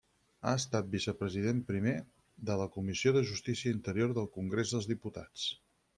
Ha 0.45 0.53
estat 0.59 0.87
Vicepresident 0.93 1.59
Primer 1.67 1.93
de 2.51 2.57
la 2.63 2.67
Comissió 2.77 3.15
de 3.19 3.23
Justícia 3.33 3.75
Interior 3.77 4.17
del 4.19 4.29
Congrés 4.39 4.77
dels 4.79 4.89
Diputats. 4.95 5.45